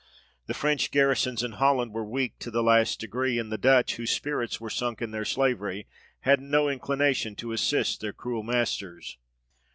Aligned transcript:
The 0.47 0.55
French 0.55 0.89
garrisons 0.89 1.43
in 1.43 1.51
Holland 1.51 1.93
were 1.93 2.03
weak 2.03 2.39
to 2.39 2.49
the 2.49 2.63
last 2.63 2.99
degree, 2.99 3.37
and 3.37 3.51
the 3.51 3.57
Dutch, 3.59 3.97
whose 3.97 4.09
spirits 4.09 4.59
were 4.59 4.67
sunk 4.71 4.99
in 4.99 5.11
their 5.11 5.25
slavery, 5.25 5.85
had 6.21 6.39
no 6.41 6.67
inclination 6.69 7.35
to 7.35 7.51
assist 7.51 8.01
their 8.01 8.11
cruel 8.11 8.41
masters. 8.41 9.19